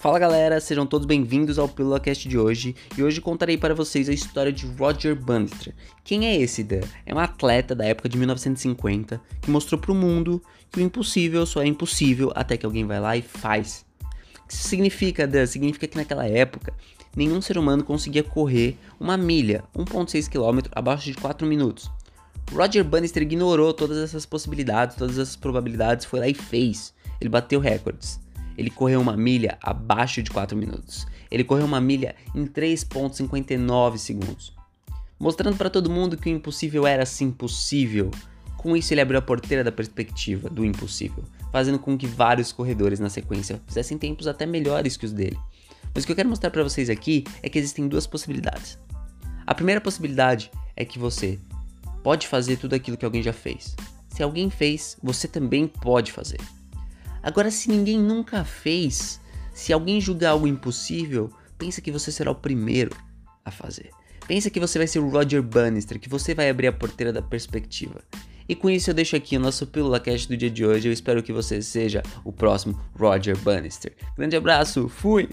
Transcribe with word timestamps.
Fala 0.00 0.16
galera, 0.16 0.60
sejam 0.60 0.86
todos 0.86 1.08
bem-vindos 1.08 1.58
ao 1.58 1.68
Pílula 1.68 1.98
Cast 1.98 2.28
de 2.28 2.38
hoje 2.38 2.72
e 2.96 3.02
hoje 3.02 3.20
contarei 3.20 3.58
para 3.58 3.74
vocês 3.74 4.08
a 4.08 4.12
história 4.12 4.52
de 4.52 4.64
Roger 4.64 5.16
Bannister. 5.16 5.74
Quem 6.04 6.24
é 6.24 6.40
esse 6.40 6.62
Dan? 6.62 6.82
É 7.04 7.12
um 7.12 7.18
atleta 7.18 7.74
da 7.74 7.84
época 7.84 8.08
de 8.08 8.16
1950 8.16 9.20
que 9.42 9.50
mostrou 9.50 9.76
para 9.76 9.90
o 9.90 9.96
mundo 9.96 10.40
que 10.70 10.78
o 10.78 10.82
impossível 10.84 11.44
só 11.44 11.62
é 11.62 11.66
impossível 11.66 12.30
até 12.36 12.56
que 12.56 12.64
alguém 12.64 12.86
vai 12.86 13.00
lá 13.00 13.16
e 13.16 13.22
faz. 13.22 13.84
O 14.00 14.46
que 14.46 14.54
isso 14.54 14.68
significa, 14.68 15.26
Dan? 15.26 15.44
Significa 15.46 15.88
que 15.88 15.96
naquela 15.96 16.28
época 16.28 16.72
nenhum 17.16 17.42
ser 17.42 17.58
humano 17.58 17.82
conseguia 17.82 18.22
correr 18.22 18.78
uma 19.00 19.16
milha, 19.16 19.64
1.6 19.74 20.28
km, 20.28 20.68
abaixo 20.76 21.06
de 21.06 21.14
4 21.14 21.44
minutos. 21.44 21.90
Roger 22.52 22.84
Bannister 22.84 23.24
ignorou 23.24 23.74
todas 23.74 23.98
essas 23.98 24.24
possibilidades, 24.24 24.96
todas 24.96 25.18
essas 25.18 25.34
probabilidades, 25.34 26.06
foi 26.06 26.20
lá 26.20 26.28
e 26.28 26.34
fez. 26.34 26.94
Ele 27.20 27.28
bateu 27.28 27.58
recordes. 27.58 28.27
Ele 28.58 28.70
correu 28.70 29.00
uma 29.00 29.16
milha 29.16 29.56
abaixo 29.62 30.20
de 30.20 30.32
4 30.32 30.58
minutos. 30.58 31.06
Ele 31.30 31.44
correu 31.44 31.64
uma 31.64 31.80
milha 31.80 32.16
em 32.34 32.44
3,59 32.44 33.98
segundos. 33.98 34.52
Mostrando 35.18 35.56
para 35.56 35.70
todo 35.70 35.88
mundo 35.88 36.16
que 36.16 36.28
o 36.28 36.32
impossível 36.32 36.84
era 36.84 37.06
sim 37.06 37.30
possível. 37.30 38.10
Com 38.56 38.76
isso, 38.76 38.92
ele 38.92 39.00
abriu 39.00 39.20
a 39.20 39.22
porteira 39.22 39.62
da 39.62 39.70
perspectiva 39.70 40.50
do 40.50 40.64
impossível, 40.64 41.22
fazendo 41.52 41.78
com 41.78 41.96
que 41.96 42.08
vários 42.08 42.50
corredores 42.50 42.98
na 42.98 43.08
sequência 43.08 43.62
fizessem 43.64 43.96
tempos 43.96 44.26
até 44.26 44.44
melhores 44.44 44.96
que 44.96 45.06
os 45.06 45.12
dele. 45.12 45.38
Mas 45.94 46.02
o 46.02 46.06
que 46.06 46.12
eu 46.12 46.16
quero 46.16 46.28
mostrar 46.28 46.50
para 46.50 46.64
vocês 46.64 46.90
aqui 46.90 47.22
é 47.40 47.48
que 47.48 47.60
existem 47.60 47.86
duas 47.86 48.08
possibilidades. 48.08 48.76
A 49.46 49.54
primeira 49.54 49.80
possibilidade 49.80 50.50
é 50.74 50.84
que 50.84 50.98
você 50.98 51.38
pode 52.02 52.26
fazer 52.26 52.56
tudo 52.56 52.74
aquilo 52.74 52.96
que 52.96 53.04
alguém 53.04 53.22
já 53.22 53.32
fez. 53.32 53.76
Se 54.08 54.20
alguém 54.20 54.50
fez, 54.50 54.96
você 55.00 55.28
também 55.28 55.68
pode 55.68 56.10
fazer. 56.10 56.40
Agora, 57.22 57.50
se 57.50 57.70
ninguém 57.70 57.98
nunca 57.98 58.44
fez, 58.44 59.20
se 59.52 59.72
alguém 59.72 60.00
julgar 60.00 60.30
algo 60.30 60.46
impossível, 60.46 61.30
pensa 61.56 61.80
que 61.80 61.90
você 61.90 62.12
será 62.12 62.30
o 62.30 62.34
primeiro 62.34 62.96
a 63.44 63.50
fazer. 63.50 63.90
Pensa 64.26 64.50
que 64.50 64.60
você 64.60 64.78
vai 64.78 64.86
ser 64.86 64.98
o 64.98 65.08
Roger 65.08 65.42
Bannister, 65.42 65.98
que 65.98 66.08
você 66.08 66.34
vai 66.34 66.50
abrir 66.50 66.66
a 66.66 66.72
porteira 66.72 67.12
da 67.12 67.22
perspectiva. 67.22 68.02
E 68.48 68.54
com 68.54 68.70
isso 68.70 68.90
eu 68.90 68.94
deixo 68.94 69.16
aqui 69.16 69.36
o 69.36 69.40
nosso 69.40 69.66
Pílula 69.66 70.00
Cast 70.00 70.28
do 70.28 70.36
dia 70.36 70.50
de 70.50 70.64
hoje. 70.64 70.88
Eu 70.88 70.92
espero 70.92 71.22
que 71.22 71.32
você 71.32 71.60
seja 71.60 72.02
o 72.24 72.32
próximo 72.32 72.80
Roger 72.98 73.36
Bannister. 73.38 73.94
Grande 74.16 74.36
abraço, 74.36 74.88
fui! 74.88 75.28